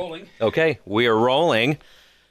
[0.00, 0.28] rolling.
[0.40, 1.78] Okay, we are rolling.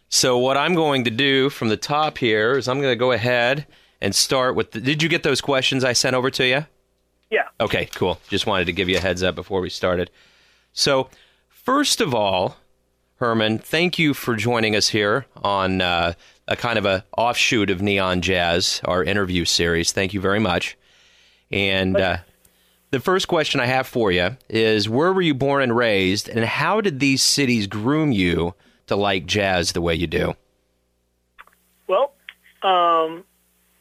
[0.09, 3.11] So what I'm going to do from the top here is I'm going to go
[3.11, 3.67] ahead
[4.01, 4.71] and start with.
[4.71, 6.65] The, did you get those questions I sent over to you?
[7.29, 7.47] Yeah.
[7.59, 8.19] Okay, cool.
[8.27, 10.09] Just wanted to give you a heads up before we started.
[10.73, 11.09] So,
[11.47, 12.57] first of all,
[13.17, 16.13] Hermon, thank you for joining us here on uh,
[16.47, 19.91] a kind of a offshoot of Neon Jazz, our interview series.
[19.91, 20.75] Thank you very much.
[21.51, 22.17] And uh,
[22.91, 26.43] the first question I have for you is where were you born and raised, and
[26.45, 28.55] how did these cities groom you
[28.87, 30.35] to like jazz the way you do?
[31.87, 32.13] Well,
[32.63, 33.23] um,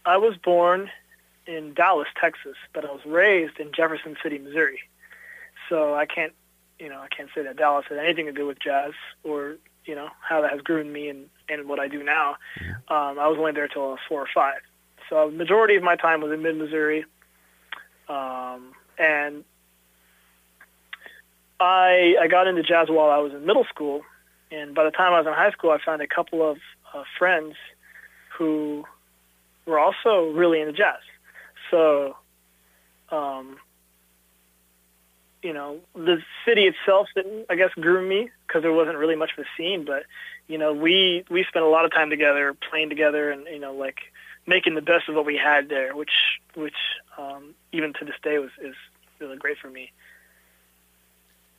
[0.04, 0.90] I was born
[1.46, 4.80] in Dallas, Texas, but I was raised in Jefferson City, Missouri.
[5.68, 6.32] So I can't,
[6.78, 8.92] you know, I can't say that Dallas had anything to do with jazz
[9.24, 12.36] or, you know, how that has groomed me and, and what I do now.
[12.88, 14.60] Um, I was only there till I was four or five.
[15.08, 17.06] So the majority of my time was in mid-Missouri.
[18.08, 19.44] Um, and
[21.60, 24.02] I, I got into jazz while I was in middle school.
[24.50, 26.58] And by the time I was in high school, I found a couple of
[26.94, 27.54] uh, friends
[28.36, 28.84] who
[29.66, 31.00] were also really into jazz.
[31.70, 32.16] So,
[33.10, 33.58] um,
[35.42, 39.30] you know, the city itself didn't, I guess, groom me because there wasn't really much
[39.36, 39.84] of a scene.
[39.84, 40.04] But,
[40.46, 43.72] you know, we we spent a lot of time together, playing together, and you know,
[43.74, 43.98] like
[44.48, 46.10] making the best of what we had there, which
[46.54, 46.74] which
[47.16, 48.74] um, even to this day was is
[49.20, 49.92] really great for me.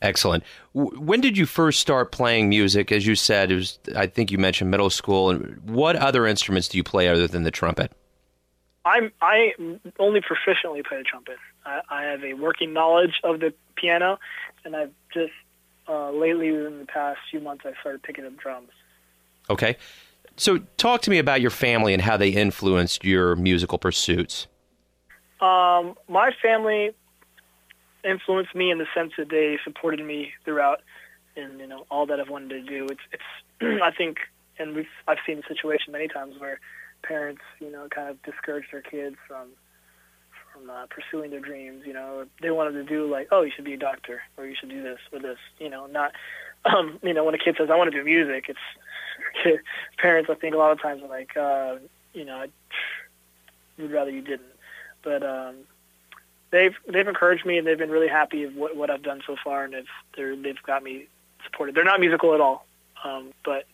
[0.01, 0.43] Excellent.
[0.73, 2.91] When did you first start playing music?
[2.91, 5.29] As you said, it was I think you mentioned middle school.
[5.29, 7.91] And what other instruments do you play other than the trumpet?
[8.85, 9.53] I'm I
[9.99, 11.37] only proficiently play the trumpet.
[11.65, 14.17] I, I have a working knowledge of the piano,
[14.65, 15.33] and I've just
[15.89, 18.69] uh, lately, in the past few months, I started picking up drums.
[19.49, 19.77] Okay.
[20.39, 24.47] So talk to me about your family and how they influenced your musical pursuits.
[25.41, 26.91] Um, my family
[28.05, 30.79] influenced me in the sense that they supported me throughout,
[31.35, 32.85] and you know all that I've wanted to do.
[32.85, 33.23] It's it's
[33.83, 34.19] I think,
[34.57, 36.61] and we've I've seen the situation many times where
[37.03, 39.49] parents you know kind of discourage their kids from
[40.53, 41.83] from uh, pursuing their dreams.
[41.85, 44.55] You know they wanted to do like oh you should be a doctor or you
[44.57, 45.37] should do this or this.
[45.59, 46.13] You know not
[46.65, 48.59] um, you know when a kid says I want to do music, it's
[49.97, 51.77] parents I think a lot of times are like uh,
[52.13, 52.45] you know
[53.77, 54.53] would rather you didn't,
[55.03, 55.55] but um,
[56.51, 59.35] they've they've encouraged me and they've been really happy of what, what I've done so
[59.43, 59.85] far and they've
[60.15, 61.07] they're they've got me
[61.43, 61.75] supported.
[61.75, 62.65] They're not musical at all,
[63.03, 63.65] um, but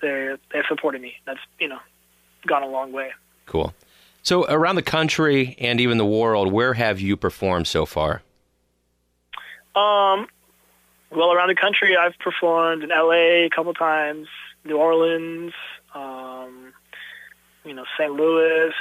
[0.00, 1.16] they they've supported me.
[1.26, 1.78] That's you know
[2.46, 3.12] gone a long way.
[3.46, 3.74] Cool.
[4.22, 8.22] So around the country and even the world, where have you performed so far?
[9.76, 10.28] Um,
[11.10, 13.44] well, around the country, I've performed in L.A.
[13.44, 14.28] a couple times,
[14.64, 15.52] New Orleans,
[15.94, 16.72] um,
[17.64, 18.12] you know, St.
[18.12, 18.72] Louis,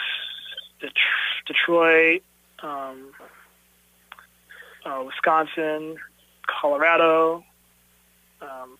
[0.80, 0.94] Det-
[1.46, 2.24] Detroit,
[2.62, 3.14] um,
[4.86, 5.98] uh, Wisconsin,
[6.48, 7.44] Colorado,
[8.42, 8.78] um,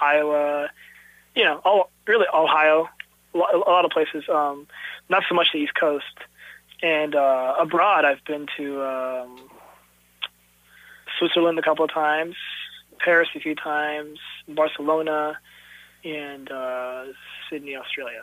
[0.00, 0.70] Iowa,
[1.34, 2.88] you know, all really Ohio,
[3.34, 4.24] a lot, of places.
[4.28, 4.66] Um,
[5.08, 6.04] not so much the East Coast,
[6.82, 9.50] and uh, abroad, I've been to um,
[11.18, 12.36] Switzerland a couple of times,
[12.98, 15.38] Paris a few times, Barcelona,
[16.04, 17.04] and uh,
[17.50, 18.22] Sydney, Australia.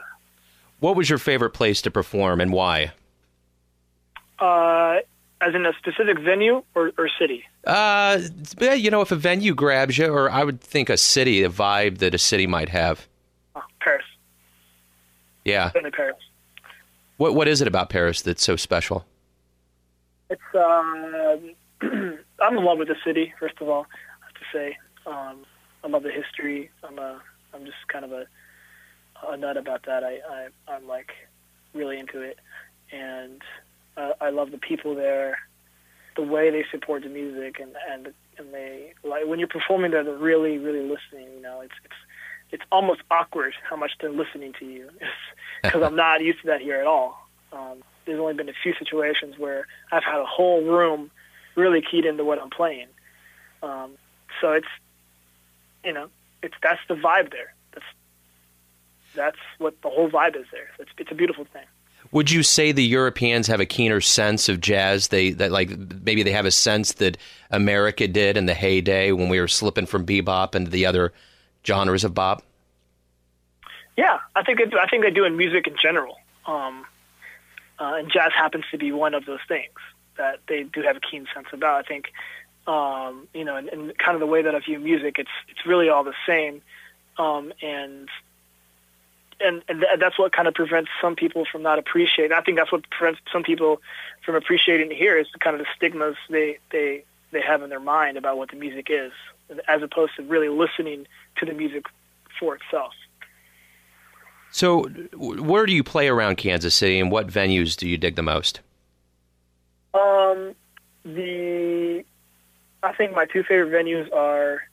[0.79, 2.91] What was your favorite place to perform and why?
[4.39, 4.97] Uh,
[5.41, 7.43] as in a specific venue or, or city?
[7.65, 8.19] Uh,
[8.59, 11.99] you know, if a venue grabs you, or I would think a city, a vibe
[11.99, 13.07] that a city might have.
[13.55, 14.05] Oh, Paris.
[15.45, 15.71] Yeah.
[15.71, 16.17] Certainly Paris.
[17.17, 19.05] What What is it about Paris that's so special?
[20.29, 23.33] It's um, I'm in love with the city.
[23.39, 23.85] First of all,
[24.21, 25.45] I have to say, um,
[25.83, 26.71] I love the history.
[26.83, 27.21] I'm a
[27.53, 28.25] I'm just kind of a
[29.27, 30.03] a nut about that.
[30.03, 31.11] I, I I'm like
[31.73, 32.39] really into it,
[32.91, 33.41] and
[33.97, 35.37] uh, I love the people there,
[36.15, 40.03] the way they support the music, and and and they like when you're performing there,
[40.03, 41.33] they're really really listening.
[41.35, 41.95] You know, it's it's
[42.51, 44.89] it's almost awkward how much they're listening to you
[45.63, 47.27] because I'm not used to that here at all.
[47.53, 51.11] Um, there's only been a few situations where I've had a whole room
[51.55, 52.87] really keyed into what I'm playing.
[53.61, 53.91] Um,
[54.39, 54.67] so it's,
[55.83, 56.07] you know,
[56.43, 57.53] it's that's the vibe there.
[57.73, 57.85] That's
[59.15, 60.69] that's what the whole vibe is there.
[60.79, 61.65] It's it's a beautiful thing.
[62.11, 65.09] Would you say the Europeans have a keener sense of jazz?
[65.09, 65.69] They that like
[66.03, 67.17] maybe they have a sense that
[67.51, 71.13] America did in the heyday when we were slipping from bebop into the other
[71.65, 72.43] genres of bop.
[73.97, 76.85] Yeah, I think I think they do in music in general, um,
[77.79, 79.77] uh, and jazz happens to be one of those things
[80.17, 81.85] that they do have a keen sense about.
[81.85, 82.05] I think,
[82.67, 85.65] um, you know, and, and kind of the way that I view music, it's it's
[85.65, 86.61] really all the same,
[87.17, 88.09] um, and
[89.39, 92.35] and and th- that's what kind of prevents some people from not appreciating.
[92.35, 93.81] I think that's what prevents some people
[94.25, 97.79] from appreciating here is the kind of the stigmas they they they have in their
[97.79, 99.11] mind about what the music is.
[99.67, 101.85] as opposed to really listening to the music
[102.39, 102.93] for itself.
[104.51, 104.83] So,
[105.15, 108.59] where do you play around Kansas City, and what venues do you dig the most?
[109.93, 110.55] Um,
[111.05, 112.03] the
[112.83, 114.63] I think my two favorite venues are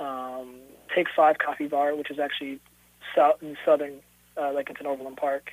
[0.00, 0.56] um,
[0.94, 2.60] Take Five Coffee Bar, which is actually
[3.14, 4.00] south in southern,
[4.40, 5.50] uh, like it's in Overland Park,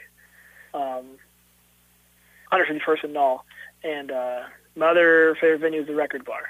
[0.73, 1.17] um,
[2.51, 3.41] 151st and Nall,
[3.83, 4.43] and uh,
[4.75, 6.43] my other favorite venue is the Record Bar.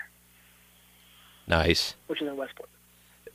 [1.48, 1.96] Nice.
[2.08, 2.70] Which is in Westport.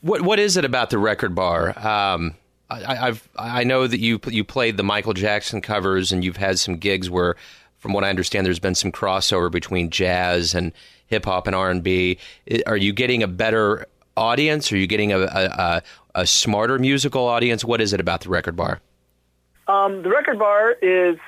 [0.01, 1.77] What What is it about the Record Bar?
[1.79, 2.35] Um,
[2.69, 6.59] I, I've I know that you you played the Michael Jackson covers, and you've had
[6.59, 7.37] some gigs where,
[7.79, 10.73] from what I understand, there's been some crossover between jazz and
[11.07, 12.19] hip hop and R and B.
[12.67, 13.87] Are you getting a better
[14.17, 14.73] audience?
[14.73, 15.83] Are you getting a, a,
[16.15, 17.65] a smarter musical audience?
[17.65, 18.81] What is it about the Record Bar?
[19.69, 21.19] Um, the Record Bar is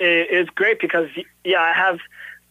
[0.00, 1.08] is great because
[1.44, 1.98] yeah, I have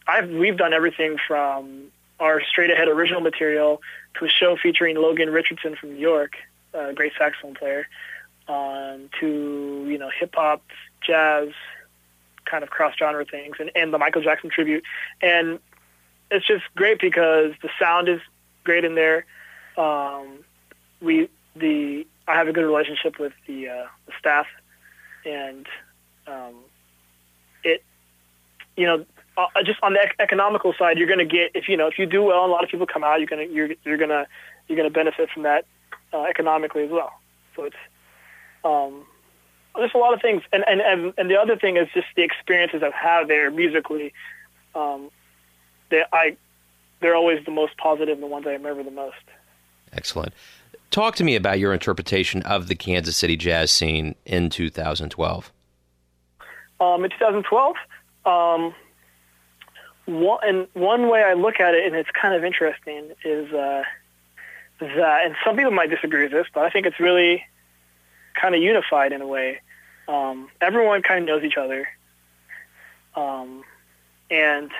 [0.06, 1.84] I've we've done everything from
[2.20, 3.82] our straight ahead original material
[4.18, 6.36] to a show featuring Logan Richardson from New York,
[6.72, 7.86] a great saxophone player,
[8.48, 10.62] um, to you know hip hop,
[11.06, 11.48] jazz,
[12.44, 14.84] kind of cross genre things, and, and the Michael Jackson tribute,
[15.20, 15.58] and
[16.34, 18.20] it's just great because the sound is
[18.64, 19.24] great in there.
[19.76, 20.44] Um,
[21.00, 24.46] we the I have a good relationship with the, uh, the staff,
[25.24, 25.66] and
[26.26, 26.54] um,
[27.62, 27.82] it
[28.76, 29.04] you know
[29.36, 31.98] uh, just on the ec- economical side, you're going to get if you know if
[31.98, 34.26] you do well, and a lot of people come out, you're to you're you're to
[34.68, 35.66] you're to benefit from that
[36.12, 37.12] uh, economically as well.
[37.56, 37.76] So it's
[38.64, 39.04] um,
[39.76, 42.22] there's a lot of things, and, and and and the other thing is just the
[42.22, 44.12] experiences I've had there musically.
[44.74, 45.10] Um,
[45.94, 46.36] they I
[47.00, 49.16] they're always the most positive, the ones I remember the most.
[49.92, 50.32] Excellent.
[50.90, 55.52] Talk to me about your interpretation of the Kansas City jazz scene in 2012.
[56.80, 57.76] Um, in 2012,
[58.24, 58.74] um,
[60.06, 63.82] one, and one way I look at it, and it's kind of interesting, is uh,
[64.80, 67.44] that, and some people might disagree with this, but I think it's really
[68.40, 69.60] kind of unified in a way.
[70.08, 71.88] Um, everyone kind of knows each other.
[73.14, 73.62] Um,
[74.30, 74.70] and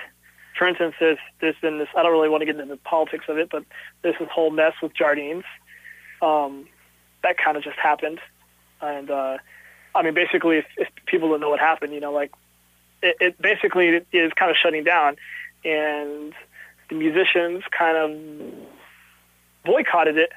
[0.57, 1.89] for instance, there's there's been this.
[1.95, 3.63] I don't really want to get into the politics of it, but
[4.01, 5.43] there's this whole mess with Jardine's.
[6.21, 6.67] Um,
[7.23, 8.19] that kind of just happened,
[8.81, 9.37] and uh,
[9.93, 12.31] I mean, basically, if, if people don't know what happened, you know, like
[13.01, 15.17] it, it basically is kind of shutting down,
[15.63, 16.33] and
[16.89, 18.53] the musicians kind of
[19.65, 20.31] boycotted it,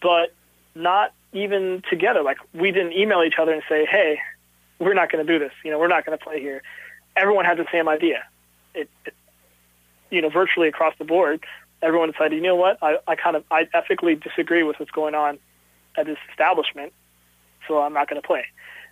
[0.00, 0.34] but
[0.74, 2.22] not even together.
[2.22, 4.20] Like we didn't email each other and say, "Hey,
[4.78, 5.52] we're not going to do this.
[5.64, 6.62] You know, we're not going to play here."
[7.14, 8.24] Everyone had the same idea.
[8.74, 9.14] It, it,
[10.10, 11.44] you know, virtually across the board,
[11.80, 15.14] everyone decided, you know what, I, I kind of I ethically disagree with what's going
[15.14, 15.38] on
[15.96, 16.92] at this establishment,
[17.66, 18.44] so I'm not going to play.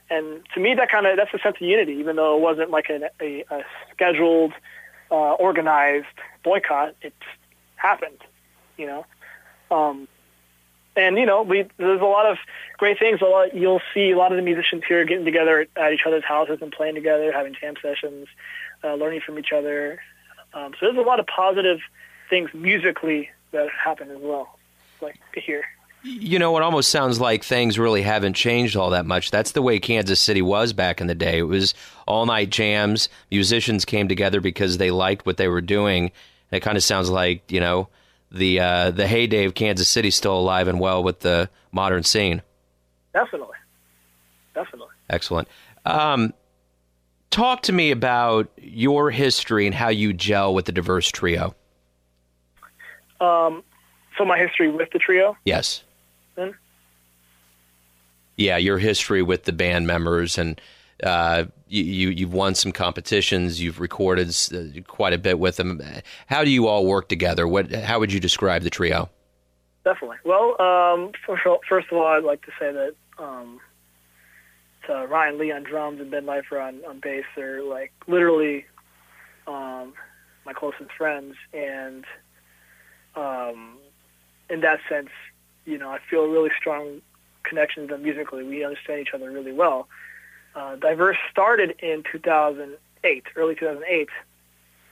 [0.08, 2.70] And to me, that kind of that's a sense of unity, even though it wasn't
[2.70, 4.52] like a, a, a scheduled,
[5.10, 6.06] uh, organized
[6.42, 6.94] boycott.
[7.02, 7.14] It
[7.76, 8.18] happened,
[8.76, 9.06] you know.
[9.70, 10.08] Um,
[10.96, 12.38] and you know, we there's a lot of
[12.76, 13.20] great things.
[13.20, 16.24] A lot you'll see a lot of the musicians here getting together at each other's
[16.24, 18.26] houses and playing together, having jam sessions,
[18.84, 20.00] uh, learning from each other.
[20.52, 21.80] Um, so there's a lot of positive
[22.28, 24.58] things musically that happen as well,
[25.00, 25.64] like to hear.
[26.02, 29.30] You know, it almost sounds like things really haven't changed all that much.
[29.30, 31.38] That's the way Kansas City was back in the day.
[31.38, 31.74] It was
[32.06, 33.10] all night jams.
[33.30, 36.10] Musicians came together because they liked what they were doing.
[36.50, 37.88] it kind of sounds like, you know,
[38.32, 42.42] the uh, the heyday of Kansas City still alive and well with the modern scene.
[43.12, 43.56] Definitely.
[44.54, 44.94] Definitely.
[45.10, 45.48] Excellent.
[45.84, 46.32] Um,
[47.30, 51.54] talk to me about your history and how you gel with the diverse trio.
[53.20, 53.62] Um,
[54.16, 55.36] so my history with the trio.
[55.44, 55.82] Yes.
[56.36, 56.54] Then.
[58.36, 60.60] Yeah, your history with the band members and
[61.02, 63.60] uh, you, you have won some competitions.
[63.60, 65.80] You've recorded uh, quite a bit with them.
[66.26, 67.46] How do you all work together?
[67.46, 69.08] What how would you describe the trio?
[69.84, 70.18] Definitely.
[70.24, 73.60] Well, um, first of all, I'd like to say that um,
[74.90, 77.24] to Ryan Lee on drums and Ben Leifer on, on bass.
[77.36, 78.66] They're like literally
[79.46, 79.94] um,
[80.44, 82.04] my closest friends, and
[83.14, 83.78] um,
[84.48, 85.10] in that sense,
[85.64, 87.00] you know, I feel a really strong
[87.44, 88.42] connection to them musically.
[88.44, 89.88] We understand each other really well.
[90.54, 94.08] Uh, Diverse started in 2008, early 2008,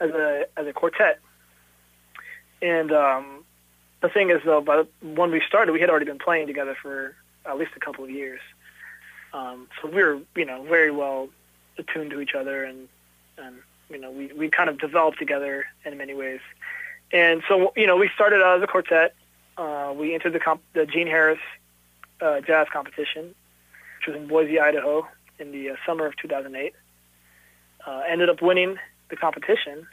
[0.00, 1.18] as a as a quartet.
[2.62, 3.44] And um,
[4.00, 7.16] the thing is, though, but when we started, we had already been playing together for
[7.44, 8.40] at least a couple of years.
[9.32, 11.28] Um, so we were, you know, very well
[11.76, 12.88] attuned to each other, and
[13.36, 13.56] and
[13.90, 16.40] you know, we we kind of developed together in many ways.
[17.12, 19.14] And so, you know, we started out as a quartet.
[19.56, 21.38] Uh, we entered the comp- the Gene Harris
[22.20, 23.34] uh, Jazz Competition,
[23.98, 25.06] which was in Boise, Idaho,
[25.38, 26.74] in the uh, summer of 2008.
[27.86, 28.76] Uh, ended up winning
[29.08, 29.86] the competition,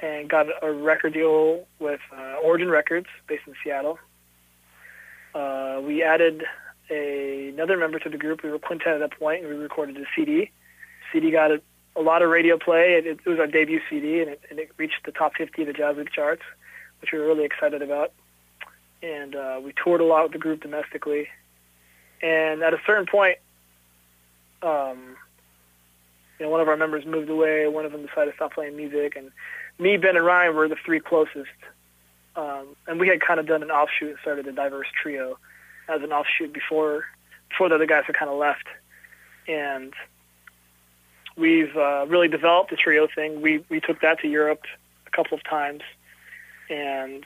[0.00, 3.98] and got a record deal with uh, Origin Records, based in Seattle.
[5.34, 6.44] Uh, we added
[6.90, 8.42] a, another member to the group.
[8.42, 10.50] We were quintet at that point, and we recorded a CD.
[11.12, 11.60] CD got a,
[11.96, 12.94] a lot of radio play.
[12.94, 15.66] It, it was our debut CD, and it, and it reached the top 50 of
[15.68, 16.42] the Jazz Week charts,
[17.00, 18.12] which we were really excited about.
[19.02, 21.28] And uh, we toured a lot with the group domestically.
[22.22, 23.38] And at a certain point,
[24.62, 25.16] um,
[26.38, 27.66] you know, one of our members moved away.
[27.66, 29.30] One of them decided to stop playing music, and
[29.78, 31.48] me, Ben, and Ryan were the three closest.
[32.36, 35.36] Um, and we had kind of done an offshoot and started a diverse trio
[35.90, 37.04] as an offshoot before
[37.48, 38.66] before the other guys had kind of left.
[39.48, 39.92] And
[41.36, 43.40] we've uh, really developed the trio thing.
[43.40, 44.62] We we took that to Europe
[45.06, 45.82] a couple of times,
[46.68, 47.24] and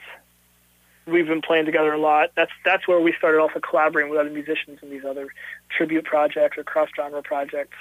[1.05, 2.31] we've been playing together a lot.
[2.35, 5.27] That's that's where we started also collaborating with other musicians in these other
[5.75, 7.77] tribute projects or cross genre projects.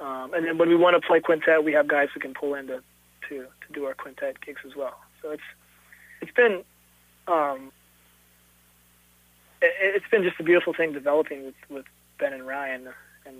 [0.00, 2.54] Um, and then when we want to play quintet, we have guys who can pull
[2.54, 2.82] in to,
[3.28, 4.98] to to do our quintet gigs as well.
[5.22, 5.42] So it's
[6.20, 6.62] it's been
[7.26, 7.72] um,
[9.80, 11.84] it's been just a beautiful thing developing with with
[12.18, 12.88] Ben and Ryan,
[13.26, 13.36] and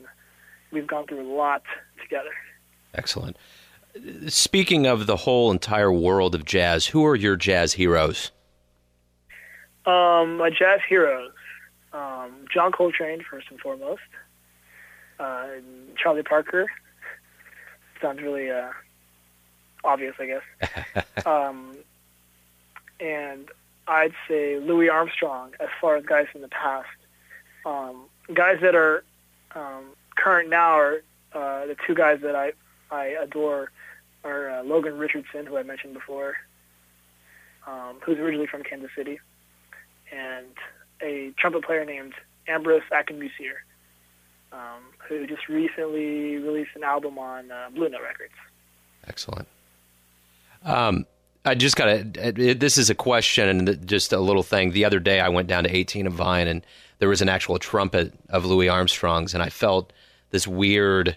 [0.73, 1.62] we've gone through a lot
[2.02, 2.31] together.
[2.95, 3.37] Excellent.
[4.26, 8.33] Speaking of the whole entire world of jazz, who are your jazz heroes?
[9.87, 11.33] Um, my jazz heroes,
[11.93, 14.02] um, John Coltrane first and foremost,
[15.21, 15.47] uh,
[15.97, 16.66] Charlie Parker.
[18.00, 18.71] Sounds really uh,
[19.85, 21.04] obvious, I guess.
[21.26, 21.76] um,
[22.99, 23.49] and
[23.87, 26.88] I'd say Louis Armstrong as far as guys from the past.
[27.67, 29.05] Um, guys that are
[29.55, 29.85] um,
[30.17, 32.53] current now are uh, the two guys that I
[32.91, 33.71] I adore
[34.23, 36.35] are uh, Logan Richardson, who I mentioned before,
[37.67, 39.21] um, who's originally from Kansas City,
[40.12, 40.47] and
[41.03, 42.14] a trumpet player named
[42.49, 43.61] Ambrose Akinmusire,
[44.53, 48.35] um, who just recently released an album on uh, Blue Note Records.
[49.07, 49.49] Excellent.
[50.64, 51.05] Um,
[51.45, 52.55] I just got to.
[52.55, 54.73] This is a question and just a little thing.
[54.73, 56.65] The other day, I went down to 18 of Vine, and
[56.99, 59.93] there was an actual trumpet of Louis Armstrong's, and I felt
[60.31, 61.17] this weird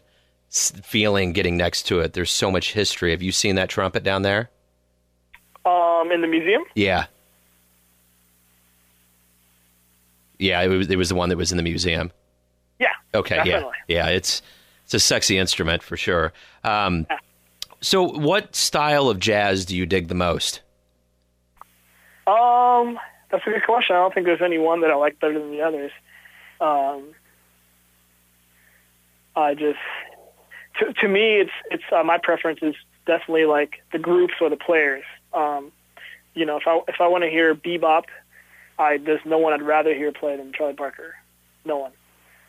[0.49, 2.13] feeling getting next to it.
[2.13, 3.11] There's so much history.
[3.11, 4.49] Have you seen that trumpet down there?
[5.65, 6.63] Um, in the museum.
[6.75, 7.07] Yeah.
[10.39, 12.11] Yeah, it was, it was the one that was in the museum.
[12.79, 12.87] Yeah.
[13.13, 13.37] Okay.
[13.37, 13.73] Definitely.
[13.87, 14.07] Yeah.
[14.07, 14.15] Yeah.
[14.15, 14.41] It's
[14.85, 16.31] it's a sexy instrument for sure.
[16.63, 17.17] Um, yeah.
[17.81, 20.61] So, what style of jazz do you dig the most?
[22.25, 22.99] Um,
[23.31, 23.95] that's a good question.
[23.95, 25.91] I don't think there's any one that I like better than the others.
[26.59, 27.13] Um,
[29.35, 29.79] I just,
[30.79, 34.57] to, to me, it's it's uh, my preference is definitely like the groups or the
[34.57, 35.03] players.
[35.33, 35.71] Um,
[36.33, 38.05] you know, if I if I want to hear bebop,
[38.79, 41.15] I there's no one I'd rather hear play than Charlie Parker.
[41.63, 41.91] No one.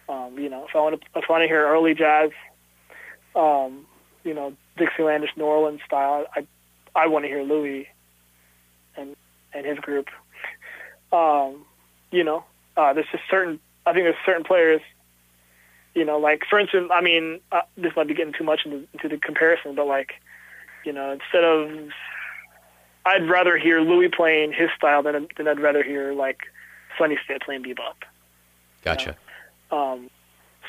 [0.08, 2.30] Um, you know, if I want to if I want to hear early jazz,
[3.36, 3.86] um,
[4.24, 6.26] you know, Dixielandish New Orleans style.
[6.34, 6.46] I
[6.94, 7.88] I want to hear Louis
[8.96, 9.16] and
[9.52, 10.08] and his group.
[11.12, 11.64] Um,
[12.10, 12.44] you know,
[12.76, 13.60] uh, there's just certain.
[13.86, 14.80] I think there's certain players.
[15.94, 18.86] You know, like for instance, I mean, uh, this might be getting too much into,
[18.92, 20.12] into the comparison, but like,
[20.84, 21.90] you know, instead of,
[23.04, 26.40] I'd rather hear Louis playing his style than than I'd rather hear like
[26.98, 27.94] Sonny Stitt playing bebop.
[28.84, 29.16] Gotcha.
[29.72, 29.92] You know?
[29.92, 30.10] um,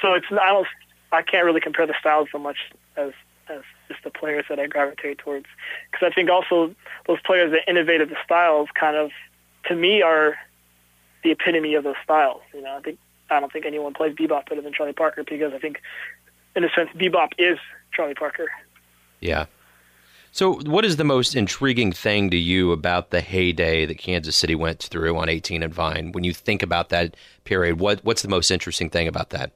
[0.02, 0.68] so it's I don't
[1.12, 2.58] I can't really compare the styles so much
[2.96, 3.12] as
[3.50, 5.48] as just the players that I gravitate towards.
[5.92, 6.74] Because I think also
[7.08, 9.12] those players that innovated the styles kind of,
[9.66, 10.36] to me, are
[11.24, 12.42] the epitome of those styles.
[12.54, 12.98] You know, I think
[13.30, 15.82] I don't think anyone plays bebop better than Charlie Parker because I think,
[16.56, 17.58] in a sense, bebop is
[17.94, 18.48] Charlie Parker.
[19.20, 19.46] Yeah.
[20.32, 24.54] So, what is the most intriguing thing to you about the heyday that Kansas City
[24.54, 26.12] went through on 18 and Vine?
[26.12, 27.16] When you think about that
[27.46, 29.52] period, what what's the most interesting thing about that?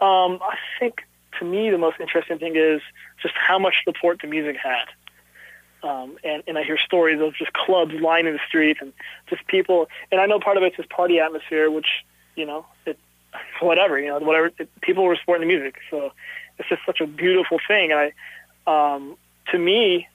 [0.00, 1.00] Um, I think
[1.38, 2.80] to me, the most interesting thing is
[3.22, 4.86] just how much support the music had.
[5.82, 8.92] Um, and, and I hear stories of just clubs lining the street and
[9.28, 9.88] just people.
[10.12, 11.86] And I know part of it's just party atmosphere, which,
[12.36, 12.98] you know, it,
[13.60, 15.76] whatever, you know, whatever, it, people were supporting the music.
[15.90, 16.12] So
[16.58, 17.92] it's just such a beautiful thing.
[17.92, 18.12] And
[18.66, 19.16] I, um,
[19.52, 20.06] to me,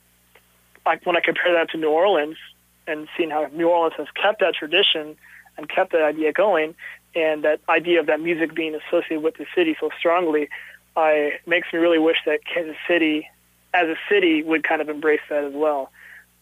[0.86, 2.38] like when I compare that to New Orleans
[2.86, 5.18] and seeing how New Orleans has kept that tradition
[5.58, 6.76] and kept that idea going,
[7.16, 10.50] and that idea of that music being associated with the city so strongly,
[10.96, 13.28] I makes me really wish that Kansas City,
[13.74, 15.92] as a city, would kind of embrace that as well.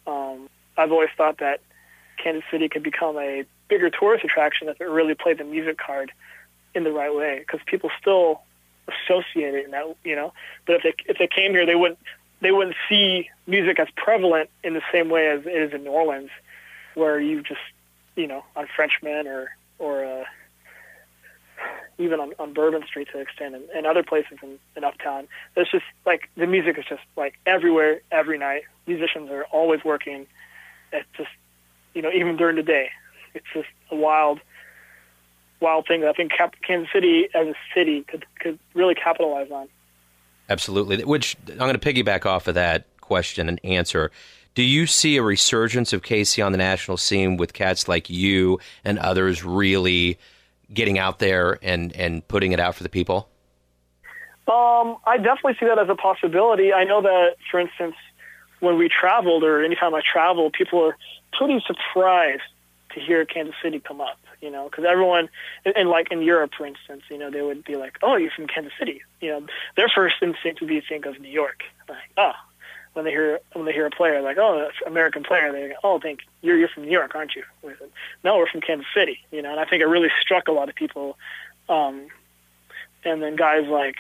[0.06, 1.62] Um, I've always thought that
[2.22, 6.12] Kansas City could become a bigger tourist attraction if it really played the music card
[6.76, 8.42] in the right way, because people still
[8.88, 10.34] associate it in that, you know.
[10.66, 12.00] But if they if they came here, they wouldn't
[12.42, 15.92] they wouldn't see music as prevalent in the same way as it is in New
[15.92, 16.30] Orleans,
[16.94, 17.62] where you just,
[18.16, 20.24] you know, on Frenchmen or or uh,
[21.98, 25.28] even on, on Bourbon Street to an extent, and, and other places in, in Uptown.
[25.56, 30.28] There's just like the music is just like everywhere, every night, musicians are always working.
[30.92, 31.30] It's just,
[31.94, 32.90] you know, even during the day,
[33.34, 34.40] it's just a wild,
[35.60, 39.52] wild thing that I think Cap- Kansas City as a city could could really capitalize
[39.52, 39.68] on.
[40.50, 41.04] Absolutely.
[41.04, 44.12] Which I'm going to piggyback off of that question and answer.
[44.56, 48.60] Do you see a resurgence of KC on the national scene with cats like you
[48.84, 50.20] and others really
[50.72, 53.30] getting out there and, and putting it out for the people?
[54.48, 56.74] Um, I definitely see that as a possibility.
[56.74, 57.96] I know that, for instance,
[58.60, 60.98] when we traveled or anytime I travel, people are
[61.32, 62.42] pretty surprised
[62.94, 65.30] to hear Kansas City come up, you know, because everyone,
[65.66, 68.48] and like in Europe, for instance, you know, they would be like, oh, you're from
[68.48, 69.02] Kansas City.
[69.22, 71.64] You know, their first instinct would be to think of New York.
[71.90, 72.34] Like, oh,
[72.94, 76.00] when they hear when they hear a player like, oh, American player, they go, oh,
[76.00, 77.44] think you're you're from New York, aren't you?
[78.24, 79.20] No, we're from Kansas City.
[79.32, 81.18] You know, and I think it really struck a lot of people.
[81.70, 82.08] Um,
[83.04, 83.98] and then guys like,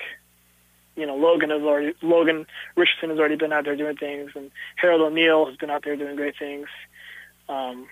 [0.95, 2.45] you know, Logan has already Logan
[2.75, 5.95] Richardson has already been out there doing things, and Harold O'Neal has been out there
[5.95, 6.67] doing great things.
[7.50, 7.88] Um,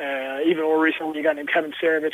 [0.00, 2.12] uh, even more recently, you got named Kevin Saravich,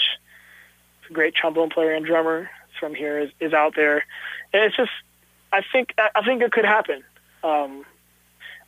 [1.08, 2.50] a great trombone player and drummer
[2.80, 4.04] from here, is, is out there,
[4.52, 4.90] and it's just,
[5.52, 7.04] I think, I think it could happen.
[7.42, 7.84] Um,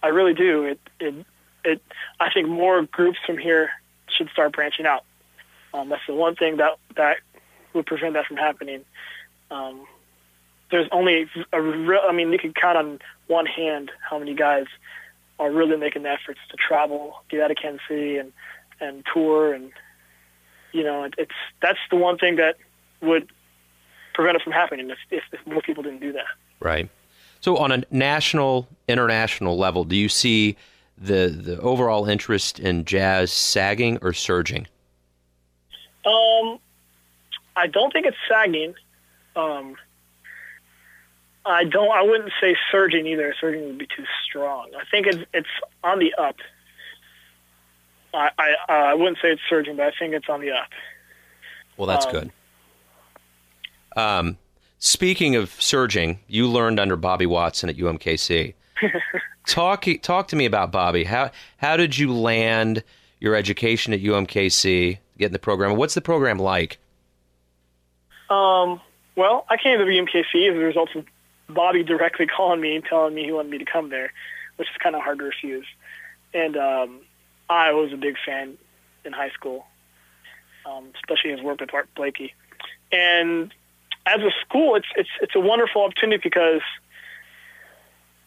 [0.07, 0.65] I really do.
[0.65, 1.27] It, it,
[1.65, 1.83] it.
[2.21, 3.71] I think more groups from here
[4.09, 5.05] should start branching out.
[5.75, 7.17] Um, that's the one thing that that
[7.75, 8.85] would prevent that from happening.
[9.51, 9.85] Um,
[10.71, 12.01] there's only a real.
[12.09, 14.67] I mean, you can count on one hand how many guys
[15.41, 18.33] are really making the efforts to travel, get out of Kansas City, and
[18.81, 19.73] and tour, and
[20.73, 22.59] you know, it, it's that's the one thing that
[23.03, 23.29] would
[24.15, 26.27] prevent it from happening if, if, if more people didn't do that.
[26.61, 26.89] Right.
[27.41, 30.57] So, on a national, international level, do you see
[30.99, 34.67] the the overall interest in jazz sagging or surging?
[36.05, 36.59] Um,
[37.55, 38.75] I don't think it's sagging.
[39.35, 39.77] Um,
[41.45, 41.91] I don't.
[41.91, 43.35] I wouldn't say surging either.
[43.41, 44.71] Surging would be too strong.
[44.79, 45.49] I think it's it's
[45.85, 46.37] on the up.
[48.13, 50.71] I I, I wouldn't say it's surging, but I think it's on the up.
[51.77, 52.31] Well, that's um, good.
[53.97, 54.39] Um,
[54.79, 58.55] speaking of surging, you learned under Bobby Watson at UMKC.
[59.47, 61.05] talk talk to me about Bobby.
[61.05, 62.83] How how did you land
[63.21, 64.99] your education at UMKC?
[65.19, 65.77] Get in the program.
[65.77, 66.79] What's the program like?
[68.29, 68.81] Um.
[69.17, 71.07] Well, I came to UMKC as a result of
[71.49, 74.13] Bobby directly calling me and telling me he wanted me to come there,
[74.57, 75.67] which is kind of hard to refuse.
[76.35, 77.01] And um,
[77.49, 78.59] I was a big fan
[79.05, 79.65] in high school,
[80.67, 82.35] um, especially his work with Art Blakey.
[82.93, 83.55] And
[84.07, 86.63] as a school, it's it's it's a wonderful opportunity because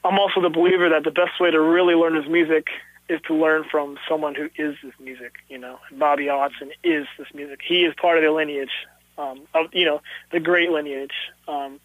[0.04, 2.68] I'm also the believer that the best way to really learn his music
[3.08, 5.36] is to learn from someone who is this music.
[5.48, 7.62] You know, Bobby Watson is this music.
[7.66, 8.70] He is part of the lineage
[9.18, 11.14] um, of you know the great lineage.
[11.48, 11.80] Um,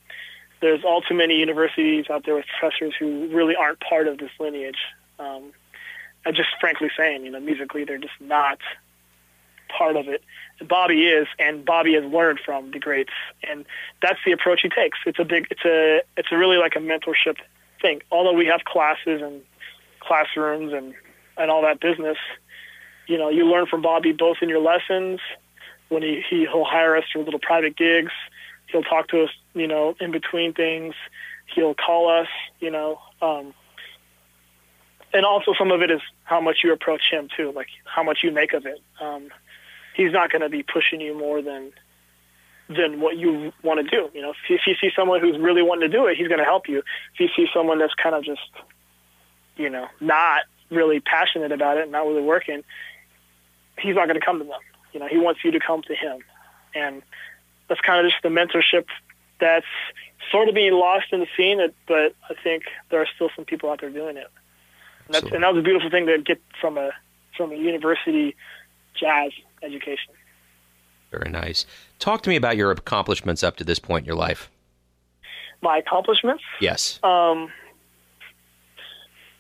[0.61, 4.31] there's all too many universities out there with professors who really aren't part of this
[4.41, 4.79] lineage.
[5.19, 5.53] Um,
[6.27, 8.59] I just frankly saying, you know, musically they're just not
[9.69, 10.23] part of it.
[10.61, 13.13] Bobby is, and Bobby has learned from the greats,
[13.43, 13.65] and
[14.01, 14.99] that's the approach he takes.
[15.07, 17.37] It's a big, it's a, it's a really like a mentorship
[17.81, 18.03] thing.
[18.11, 19.43] Although we have classes and
[20.01, 20.95] classrooms and
[21.37, 22.17] and all that business,
[23.09, 25.21] you know, you learn from Bobby both in your lessons
[25.89, 28.13] when he, he he'll hire us for little private gigs
[28.67, 30.95] He'll talk to us, you know, in between things.
[31.55, 32.99] He'll call us, you know.
[33.21, 33.55] Um,
[35.13, 38.19] and also some of it is how much you approach him too, like how much
[38.25, 38.81] you make of it.
[39.01, 39.29] Um,
[39.95, 41.73] he's not going to be pushing you more than
[42.69, 44.09] than what you want to do.
[44.15, 46.39] You know, if, if you see someone who's really wanting to do it, he's going
[46.39, 46.79] to help you.
[46.79, 48.41] If you see someone that's kind of just,
[49.57, 52.65] you know, not really passionate about it, and not really working,
[53.79, 54.61] he's not going to come to them.
[54.93, 56.21] You know, he wants you to come to him,
[56.75, 57.03] and
[57.69, 58.87] that's kind of just the mentorship
[59.41, 59.67] that's
[60.31, 61.61] sort of being lost in the scene.
[61.87, 64.29] But I think there are still some people out there doing it.
[65.07, 66.93] And, that's, and that was a beautiful thing to get from a
[67.37, 68.37] from a university
[68.99, 70.15] jazz education.
[71.11, 71.67] Very nice.
[71.99, 74.51] Talk to me about your accomplishments up to this point in your life.
[75.63, 76.43] My accomplishments?
[76.61, 76.99] Yes.
[77.03, 77.51] Um,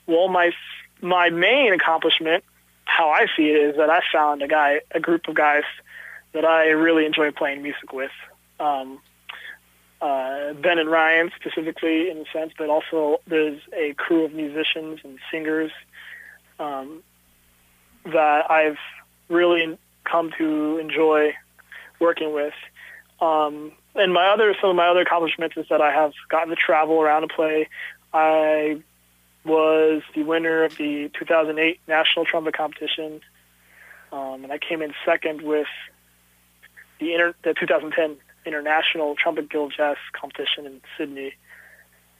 [0.06, 0.52] well, my
[1.02, 2.44] my main accomplishment,
[2.84, 5.64] how I see it, is that I found a guy, a group of guys
[6.32, 8.10] that I really enjoy playing music with.
[8.60, 9.00] Um,
[10.00, 15.00] uh, ben and Ryan specifically in a sense, but also there's a crew of musicians
[15.02, 15.72] and singers
[16.58, 17.02] um,
[18.04, 18.78] that I've
[19.28, 21.34] really come to enjoy
[22.00, 22.54] working with.
[23.20, 26.56] Um, and my other some of my other accomplishments is that I have gotten to
[26.56, 27.68] travel around and play.
[28.12, 28.82] I
[29.44, 33.20] was the winner of the 2008 national trumpet competition,
[34.12, 35.66] um, and I came in second with
[36.98, 41.34] the, inter- the 2010 International Trumpet Guild Jazz Competition in Sydney.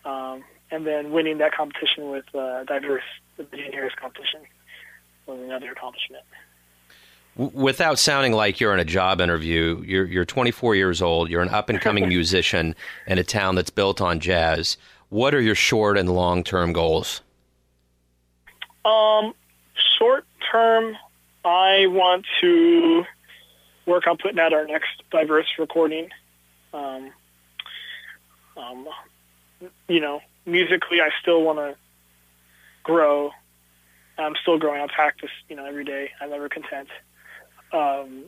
[0.04, 3.02] Um, and then winning that competition with uh, diverse
[3.36, 4.40] the Harris competition
[5.26, 6.24] was another accomplishment.
[7.36, 11.28] Without sounding like you're in a job interview, you're you're 24 years old.
[11.28, 14.76] You're an up and coming musician in a town that's built on jazz.
[15.08, 17.22] What are your short and long term goals?
[18.84, 19.34] Um,
[19.98, 20.96] short term,
[21.44, 23.04] I want to
[23.86, 26.10] work on putting out our next diverse recording.
[26.72, 27.10] Um,
[28.56, 28.86] um,
[29.88, 31.76] you know, musically, I still want to
[32.82, 33.30] grow.
[34.18, 34.80] I'm still growing.
[34.80, 36.10] I practice, you know, every day.
[36.20, 36.88] I'm never content.
[37.74, 38.24] Um,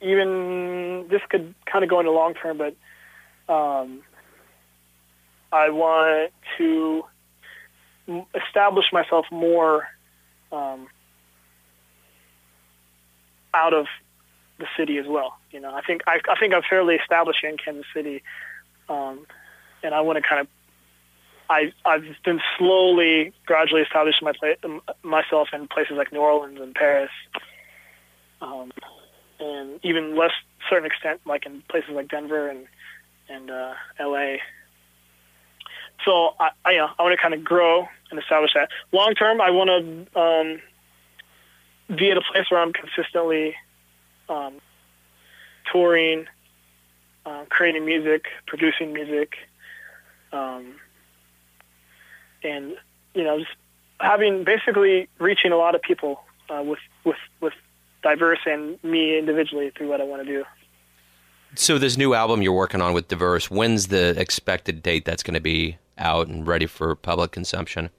[0.00, 2.76] even this could kind of go into long term, but
[3.52, 4.02] um,
[5.50, 7.04] I want to
[8.34, 9.88] establish myself more
[10.52, 10.88] um,
[13.54, 13.86] out of
[14.58, 15.38] the city as well.
[15.50, 18.22] You know, I think I, I think I'm fairly established in Kansas City,
[18.88, 19.26] um,
[19.82, 20.48] and I want to kind of
[21.48, 26.74] I I've been slowly, gradually establishing my pla- myself in places like New Orleans and
[26.74, 27.10] Paris,
[28.40, 28.70] um,
[29.40, 30.32] and even less
[30.68, 32.66] certain extent like in places like Denver and
[33.28, 34.40] and uh, L.A.
[36.04, 38.68] So I, I, you know, I want to kind of grow and establish that.
[38.92, 40.60] Long term, I want to um,
[41.96, 43.54] be at a place where I'm consistently
[44.28, 44.54] um,
[45.72, 46.26] touring,
[47.24, 49.36] uh, creating music, producing music,
[50.32, 50.74] um,
[52.42, 52.76] and
[53.14, 53.52] you know, just
[54.00, 56.20] having basically reaching a lot of people
[56.50, 57.54] uh, with with with
[58.04, 60.44] diverse and me individually through what I want to do.
[61.56, 65.34] So this new album you're working on with Diverse, when's the expected date that's going
[65.34, 67.90] to be out and ready for public consumption?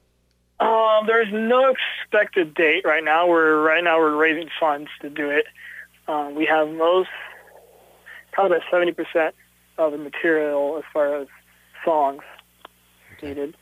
[0.60, 3.28] Um, there's no expected date right now.
[3.28, 5.46] We're right now we're raising funds to do it.
[6.08, 7.10] Um, we have most,
[8.32, 9.36] probably about seventy percent
[9.78, 11.28] of the material as far as
[11.84, 12.24] songs
[13.18, 13.30] okay.
[13.30, 13.58] needed,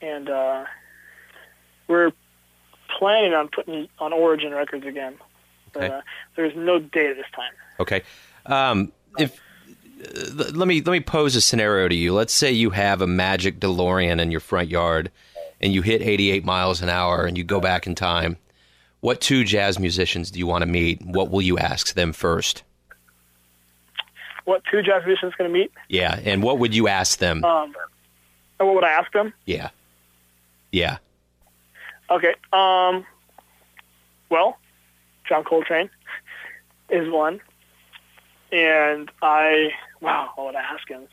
[0.00, 0.64] and uh,
[1.86, 2.12] we're
[2.98, 5.14] planning on putting on Origin Records again.
[5.72, 5.94] But okay.
[5.94, 6.00] uh,
[6.36, 7.52] there's no data this time.
[7.78, 8.02] Okay.
[8.46, 9.40] Um, if
[10.02, 12.12] uh, let me let me pose a scenario to you.
[12.12, 15.10] Let's say you have a magic DeLorean in your front yard,
[15.60, 18.36] and you hit 88 miles an hour, and you go back in time
[19.00, 21.02] what two jazz musicians do you want to meet?
[21.02, 22.62] What will you ask them first?
[24.44, 25.72] What two jazz musicians going to meet?
[25.88, 27.44] Yeah, and what would you ask them?
[27.44, 27.74] Um,
[28.58, 29.32] what would I ask them?
[29.46, 29.70] Yeah,
[30.70, 30.98] yeah.
[32.10, 32.34] Okay.
[32.52, 33.06] Um.
[34.28, 34.58] Well,
[35.30, 35.88] John Coltrane
[36.90, 37.40] is one,
[38.50, 41.06] and I wow, what would I ask him?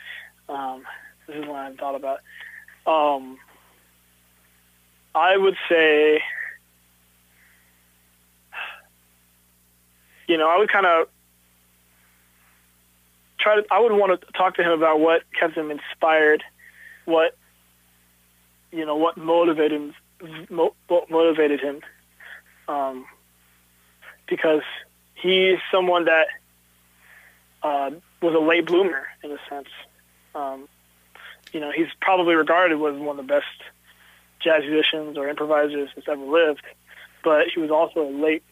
[0.50, 0.84] Um,
[1.28, 2.20] this is one I've thought about.
[2.88, 3.38] Um,
[5.14, 6.22] I would say
[10.28, 11.08] you know, I would kind of
[13.40, 13.66] try to.
[13.72, 16.44] I would want to talk to him about what kept him inspired,
[17.06, 17.36] what
[18.72, 19.94] you know, what motivated him,
[20.50, 21.82] what motivated him,
[22.68, 23.06] um,
[24.28, 24.64] because
[25.16, 26.28] he's someone that
[27.64, 29.70] uh, was a late bloomer in a sense.
[30.36, 30.68] Um,
[31.52, 33.46] you know, he's probably regarded as one of the best
[34.40, 36.62] jazz musicians or improvisers that's ever lived,
[37.24, 38.44] but he was also a late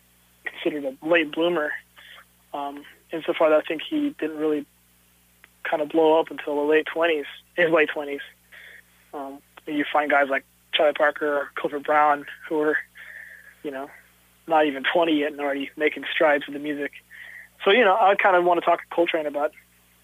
[0.46, 1.72] considered a late bloomer.
[2.54, 4.66] Um, insofar that I think he didn't really
[5.64, 8.22] kind of blow up until the late twenties, his late twenties.
[9.14, 12.78] Um, you find guys like Charlie Parker or Clifford Brown who are,
[13.64, 13.90] you know,
[14.48, 16.92] not even 20 yet and already making strides with the music.
[17.64, 19.52] So, you know, I kind of want to talk to Coltrane about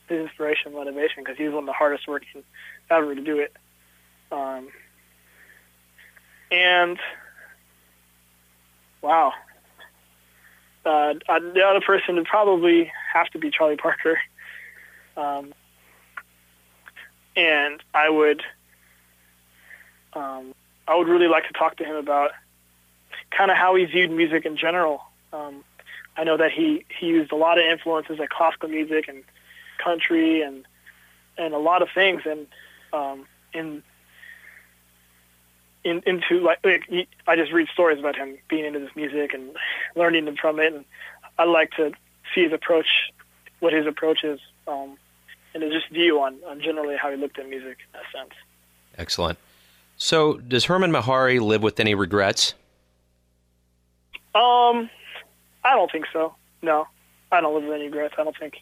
[0.07, 2.43] his inspiration and motivation because he's one of the hardest working
[2.89, 3.55] ever to do it.
[4.31, 4.69] Um,
[6.51, 6.97] and
[9.01, 9.33] wow,
[10.85, 14.19] uh, the other person would probably have to be Charlie Parker.
[15.15, 15.53] Um,
[17.35, 18.41] and I would,
[20.13, 20.53] um,
[20.87, 22.31] I would really like to talk to him about
[23.35, 25.01] kind of how he viewed music in general.
[25.33, 25.63] Um,
[26.17, 29.23] I know that he, he used a lot of influences like classical music and
[29.83, 30.65] country and
[31.37, 32.45] and a lot of things and
[32.93, 33.81] um, in
[35.83, 39.33] in, into like, like he, I just read stories about him being into this music
[39.33, 39.55] and
[39.95, 40.85] learning from it, and
[41.39, 41.91] I like to
[42.35, 43.11] see his approach,
[43.59, 44.97] what his approach is, um,
[45.53, 48.33] and just view on, on generally how he looked at music in that sense.
[48.97, 49.39] Excellent.
[49.97, 52.53] So, does Hermon Mehari live with any regrets?
[54.33, 54.89] Um,
[55.63, 56.33] I don't think so.
[56.61, 56.87] No,
[57.31, 58.15] I don't live with any regrets.
[58.17, 58.55] I don't think,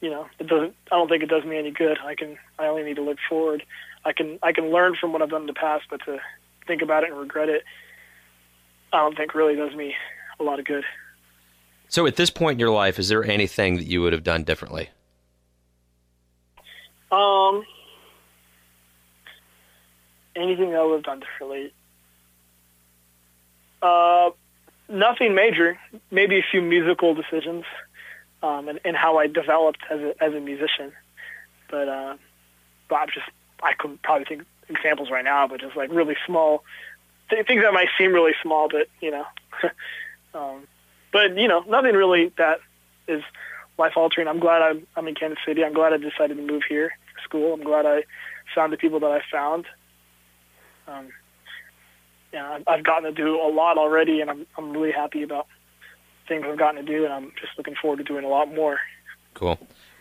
[0.00, 0.74] you know, it doesn't.
[0.92, 1.98] I don't think it does me any good.
[2.04, 2.38] I can.
[2.58, 3.62] I only need to look forward.
[4.04, 4.38] I can.
[4.42, 6.18] I can learn from what I've done in the past, but to
[6.66, 7.62] think about it and regret it,
[8.92, 9.94] I don't think really does me
[10.38, 10.84] a lot of good.
[11.88, 14.44] So, at this point in your life, is there anything that you would have done
[14.44, 14.90] differently?
[17.10, 17.64] Um,
[20.36, 21.72] anything I would have done differently.
[23.82, 24.30] Uh,
[24.90, 25.78] nothing major.
[26.10, 27.64] Maybe a few musical decisions,
[28.42, 30.92] um, and, and how I developed as a as a musician.
[31.70, 32.16] But uh,
[32.88, 33.26] but I'm just
[33.62, 36.62] I could probably think examples right now, but just like really small
[37.30, 39.24] th- things that might seem really small, but you know,
[40.34, 40.66] um,
[41.12, 42.60] but you know, nothing really that
[43.08, 43.22] is
[43.78, 44.28] life altering.
[44.28, 45.64] I'm glad I'm I'm in Kansas City.
[45.64, 46.92] I'm glad I decided to move here
[47.24, 47.54] school.
[47.54, 48.04] I'm glad I
[48.54, 49.66] found the people that I found.
[50.88, 51.10] Um,
[52.32, 55.46] yeah, I've- I've gotten to do a lot already, and I'm I'm really happy about
[56.28, 58.78] things I've gotten to do, and I'm just looking forward to doing a lot more.
[59.34, 59.58] Cool.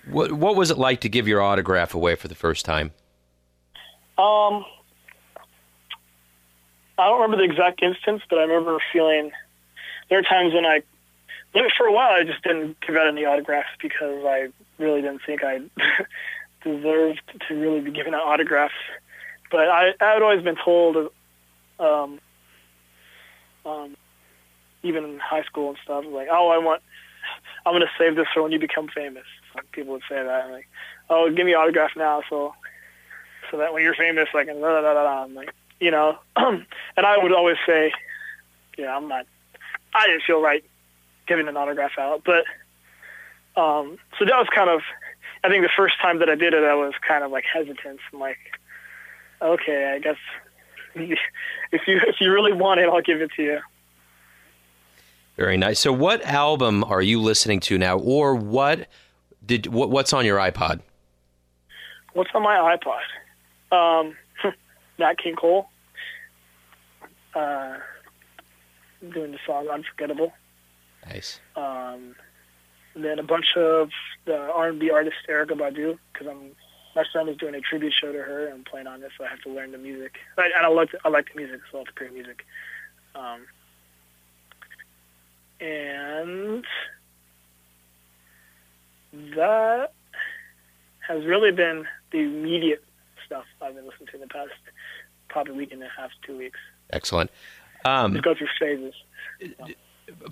[0.09, 2.91] What What was it like to give your autograph away for the first time?
[4.17, 4.65] Um,
[6.97, 9.31] I don't remember the exact instance, but I remember feeling
[10.09, 10.81] there are times when I,
[11.77, 15.41] for a while, I just didn't give out any autographs because I really didn't think
[15.43, 15.61] I
[16.63, 18.73] deserved to really be giving out autographs.
[19.49, 21.11] But I, I had always been told,
[21.79, 22.19] um,
[23.65, 23.95] um,
[24.83, 26.81] even in high school and stuff, like, oh, I want,
[27.65, 29.25] I'm to save this for when you become famous.
[29.71, 30.67] People would say that, I'm like,
[31.09, 32.53] oh, give me autograph now, so
[33.51, 36.65] so that when you're famous, like, da, da, da, da, I'm like, you know, and
[36.97, 37.91] I would always say,
[38.77, 39.25] yeah, I'm not,
[39.93, 40.63] I didn't feel right
[41.27, 42.45] giving an autograph out, but,
[43.59, 44.81] um, so that was kind of,
[45.43, 47.99] I think the first time that I did it, I was kind of like hesitant.
[48.13, 48.37] I'm like,
[49.41, 50.17] okay, I guess
[51.71, 53.59] if you if you really want it, I'll give it to you.
[55.35, 55.79] Very nice.
[55.79, 58.87] So, what album are you listening to now, or what
[59.45, 60.81] did what, what's on your iPod?
[62.13, 63.71] What's on my iPod?
[63.71, 64.17] Um,
[64.99, 65.69] Nat King Cole.
[67.33, 67.77] Uh,
[69.13, 70.33] doing the song "Unforgettable."
[71.05, 71.39] Nice.
[71.55, 72.15] Um,
[72.95, 73.91] and then a bunch of
[74.25, 76.51] the R&B artist Erykah Badu because I'm
[76.99, 78.47] my son is doing a tribute show to her.
[78.47, 80.17] and I'm playing on this, so I have to learn the music.
[80.37, 82.45] I, and I like I like the music, so I have to create music.
[83.15, 83.45] Um,
[85.61, 86.65] and
[89.35, 89.93] that
[91.07, 92.83] has really been the immediate
[93.25, 94.51] stuff I've been listening to in the past
[95.29, 96.59] probably week and a half, two weeks.
[96.91, 97.31] Excellent.
[97.85, 98.93] Um, Just go through phases.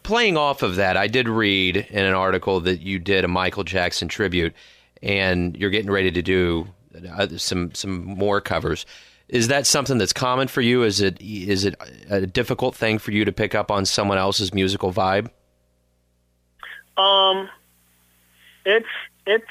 [0.03, 3.63] playing off of that, I did read in an article that you did a Michael
[3.63, 4.53] Jackson tribute,
[5.01, 6.67] and you're getting ready to do
[7.11, 8.85] uh, some some more covers.
[9.29, 10.83] Is that something that's common for you?
[10.83, 11.75] Is it is it
[12.09, 15.29] a difficult thing for you to pick up on someone else's musical vibe?
[16.97, 17.49] Um,
[18.65, 18.87] it's
[19.25, 19.45] it's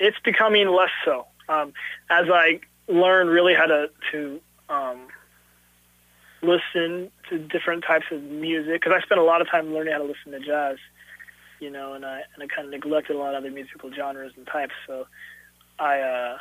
[0.00, 1.72] it's becoming less so um,
[2.10, 5.08] as I learn really how to to um,
[6.42, 9.98] listen to different types of music because I spent a lot of time learning how
[9.98, 10.78] to listen to jazz,
[11.60, 14.32] you know, and I and I kind of neglected a lot of other musical genres
[14.36, 14.74] and types.
[14.86, 15.06] So
[15.78, 16.38] I, uh,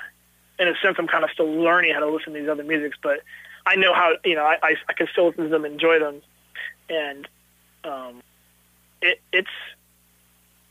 [0.60, 2.98] in a sense, I'm kind of still learning how to listen to these other musics,
[3.02, 3.22] but
[3.66, 6.22] I know how you know I I, I can still listen to them, enjoy them,
[6.90, 7.28] and
[7.84, 8.22] um,
[9.02, 9.50] it, it's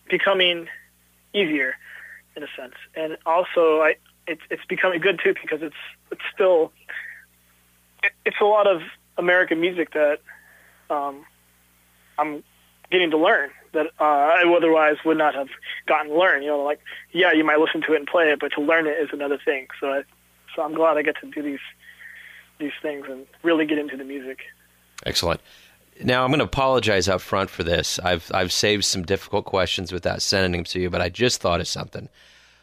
[0.09, 0.69] becoming
[1.35, 1.75] easier
[2.37, 5.77] in a sense, and also I it's it's becoming good too because it's
[6.11, 6.73] it's still
[8.03, 8.83] it, it's a lot of
[9.19, 10.21] American music that
[10.91, 11.25] um,
[12.19, 12.43] I'm
[12.91, 15.49] getting to learn that uh, I otherwise would not have
[15.87, 16.43] gotten to learn.
[16.43, 16.81] You know, like
[17.13, 19.39] yeah, you might listen to it and play it, but to learn it is another
[19.43, 19.69] thing.
[19.81, 20.03] So I,
[20.55, 21.61] so I'm glad I get to do these
[22.59, 24.41] these things and really get into the music.
[25.05, 25.41] Excellent.
[26.03, 27.99] Now I'm going to apologize up front for this.
[28.01, 31.61] I've I've saved some difficult questions without sending them to you, but I just thought
[31.61, 32.09] of something.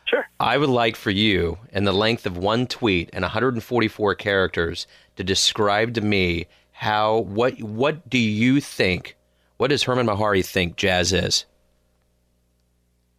[0.05, 0.27] Sure.
[0.39, 5.23] I would like for you, in the length of one tweet and 144 characters, to
[5.23, 9.15] describe to me how what what do you think?
[9.57, 11.45] What does Hermon Mehari think jazz is?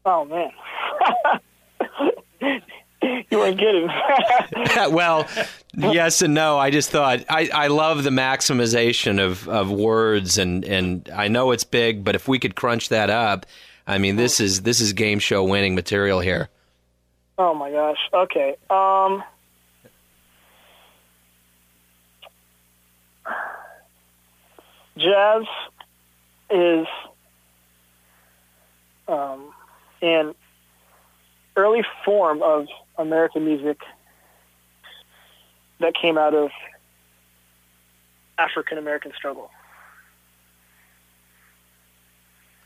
[0.05, 0.51] Oh man.
[3.31, 3.88] you weren't kidding.
[4.92, 5.27] well,
[5.75, 6.59] yes and no.
[6.59, 11.53] I just thought I, I love the maximization of, of words and, and I know
[11.53, 13.47] it's big, but if we could crunch that up,
[13.87, 16.49] I mean this is this is game show winning material here.
[17.38, 17.99] Oh my gosh.
[18.12, 18.57] Okay.
[18.70, 19.23] Um
[24.97, 25.42] Jazz
[26.50, 26.87] is
[29.09, 29.52] um
[30.02, 30.35] an
[31.57, 32.66] early form of
[32.98, 33.78] American music
[35.80, 36.50] that came out of
[38.38, 39.50] African American struggle.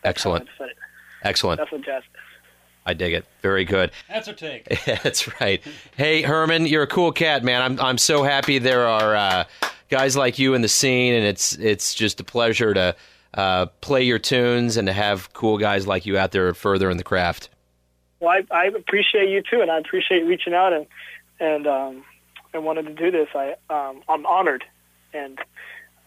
[0.05, 0.49] Excellent.
[1.23, 1.59] Excellent.
[1.59, 2.09] that's what jazz is.
[2.87, 3.27] I dig it.
[3.43, 3.91] Very good.
[4.09, 4.67] That's a take.
[4.87, 5.62] That's right.
[5.97, 7.61] Hey Hermon, you're a cool cat, man.
[7.61, 9.45] I'm I'm so happy there are uh,
[9.91, 12.97] guys like you in the scene, and it's it's just a pleasure to
[13.38, 16.96] uh, play your tunes and to have cool guys like you out there further in
[16.96, 17.51] the craft.
[18.18, 20.87] Well, I, I appreciate you too, and I appreciate reaching out and
[21.38, 22.05] and um,
[22.53, 24.64] and wanted to do this, I um, I'm honored,
[25.14, 25.38] and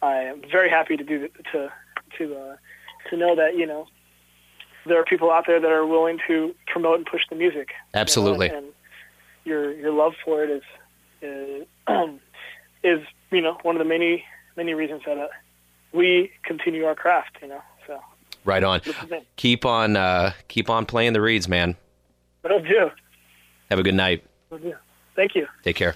[0.02, 1.72] I am very happy to do to
[2.18, 2.56] to uh,
[3.10, 3.88] to know that you know
[4.86, 7.70] there are people out there that are willing to promote and push the music.
[7.94, 8.48] Absolutely.
[8.48, 8.68] You know, and
[9.46, 10.64] your your love for it is
[11.22, 11.66] is,
[12.84, 13.00] is
[13.32, 14.26] you know one of the many
[14.58, 15.28] many reasons that uh,
[15.94, 17.38] we continue our craft.
[17.42, 18.00] You know, so
[18.46, 18.82] Right on.
[18.84, 19.28] this is it.
[19.36, 21.76] Keep on uh, keep on playing the reeds, man.
[22.42, 22.90] But I'll do.
[23.70, 24.24] Have a good night.
[24.52, 24.74] Do.
[25.16, 25.48] Thank you.
[25.64, 25.96] Take care.